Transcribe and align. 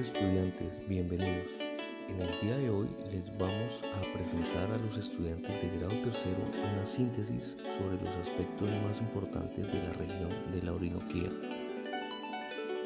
Estudiantes, 0.00 0.80
bienvenidos. 0.88 1.48
En 2.08 2.18
el 2.18 2.40
día 2.40 2.56
de 2.56 2.70
hoy 2.70 2.88
les 3.12 3.26
vamos 3.36 3.80
a 3.94 4.00
presentar 4.16 4.72
a 4.72 4.78
los 4.78 4.96
estudiantes 4.96 5.50
de 5.60 5.78
grado 5.78 5.94
tercero 6.02 6.38
una 6.72 6.86
síntesis 6.86 7.54
sobre 7.76 8.00
los 8.00 8.26
aspectos 8.26 8.68
más 8.86 8.98
importantes 8.98 9.70
de 9.70 9.82
la 9.82 9.92
región 9.92 10.30
de 10.50 10.62
la 10.62 10.72
Orinoquía. 10.72 11.28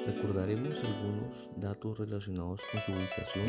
Recordaremos 0.04 0.74
algunos 0.74 1.48
datos 1.56 1.96
relacionados 1.96 2.60
con 2.72 2.80
su 2.80 2.92
ubicación 2.92 3.46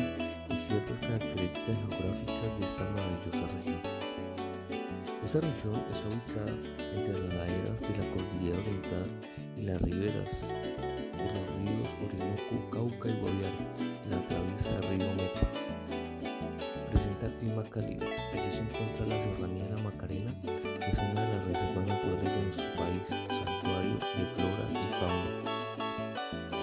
y 0.50 0.54
ciertas 0.54 0.98
características 1.00 1.76
geográficas 1.76 2.60
de 2.60 2.64
esta 2.64 2.84
maravillosa 2.84 3.54
región. 3.56 3.80
Esta 5.24 5.40
región 5.40 5.74
está 5.90 6.08
ubicada 6.08 6.54
entre 6.96 7.12
la 7.12 7.36
cordillera 7.36 7.67
clima 17.48 17.64
cálido. 17.64 18.06
Allí 18.32 18.52
se 18.52 18.58
encuentra 18.58 19.06
la 19.06 19.22
serranía 19.22 19.64
de 19.64 19.70
la 19.76 19.82
Macarena, 19.82 20.32
que 20.42 20.90
es 20.90 20.98
una 20.98 21.20
de 21.20 21.34
las 21.34 21.44
reservas 21.46 21.88
naturales 21.88 22.24
de 22.24 22.42
nuestro 22.42 22.68
país, 22.76 23.02
santuario 23.08 23.94
de 23.94 24.24
flora 24.34 24.64
y 24.70 24.74
fauna. 24.98 25.32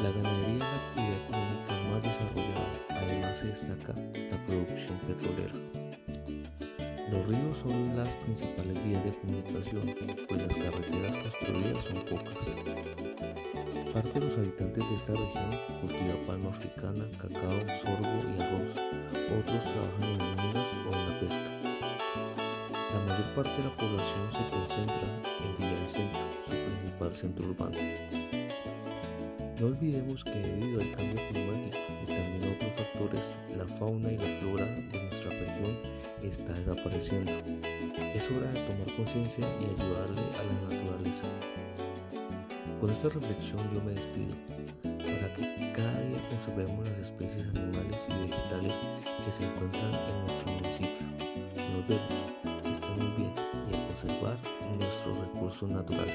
La 0.03 0.09
ganadería 0.11 0.55
es 0.55 0.61
la 0.61 0.77
actividad 0.85 1.20
económica 1.25 1.73
más 1.89 2.02
desarrollada, 2.03 2.70
además 2.89 3.34
se 3.39 3.45
destaca 3.48 3.94
la 4.31 4.38
producción 4.45 4.98
petrolera. 5.08 5.58
Los 7.11 7.22
ríos 7.27 7.58
son 7.59 7.97
las 7.97 8.09
principales 8.23 8.83
vías 8.83 9.03
de 9.05 9.11
comunicación, 9.13 9.86
pues 10.27 10.41
las 10.41 10.55
carreteras 10.55 11.17
construidas 11.17 11.83
son 11.86 11.97
pocas. 12.05 12.39
Parte 13.94 14.20
de 14.20 14.25
los 14.27 14.38
habitantes 14.38 14.89
de 14.89 14.95
esta 14.95 15.13
región 15.13 15.49
cultiva 15.80 16.16
palma 16.27 16.49
africana, 16.49 17.05
cacao, 17.17 17.59
sorgo 17.81 18.13
y 18.28 18.34
La 22.95 23.01
mayor 23.01 23.35
parte 23.35 23.51
de 23.57 23.63
la 23.63 23.75
población 23.75 24.31
se 24.31 24.43
concentra 24.55 25.07
en 25.43 25.57
Villavicencio, 25.57 26.23
su 26.45 26.55
principal 26.55 27.13
centro 27.13 27.49
urbano. 27.49 27.77
No 29.59 29.67
olvidemos 29.67 30.23
que 30.23 30.31
debido 30.31 30.79
al 30.79 30.91
cambio 30.95 31.19
climático 31.27 31.77
y 32.01 32.05
también 32.05 32.43
a 32.45 32.55
otros 32.55 32.71
factores, 32.77 33.25
la 33.57 33.67
fauna 33.67 34.13
y 34.13 34.17
la 34.17 34.39
flora 34.39 34.66
de 34.66 34.81
nuestra 35.03 35.29
región 35.29 35.77
está 36.23 36.53
desapareciendo. 36.53 37.33
Es 38.16 38.31
hora 38.31 38.49
de 38.53 38.59
tomar 38.61 38.95
conciencia 38.95 39.45
y 39.59 39.66
ayudarle 39.66 40.21
a 40.31 40.43
la 40.47 40.53
naturaleza. 40.63 41.27
Con 42.79 42.89
esta 42.89 43.09
reflexión 43.09 43.59
yo 43.73 43.83
me 43.83 43.91
despido, 43.91 44.35
para 44.83 45.33
que 45.33 45.73
cada 45.75 45.99
día 45.99 46.21
conservemos 46.29 46.88
las 46.88 46.99
especies 46.99 47.41
animales 47.41 47.99
y 48.07 48.31
vegetales 48.31 48.73
que 49.03 49.31
se 49.38 49.43
encuentran 49.51 49.91
en 49.93 50.16
nuestro 50.21 50.47
municipio. 50.53 51.03
Nos 51.75 51.88
vemos, 51.89 52.25
son 55.56 55.73
naturales. 55.73 56.14